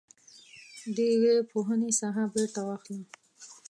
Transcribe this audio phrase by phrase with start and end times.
[0.95, 3.03] د ويي پوهنې ساحه بیرته واخله.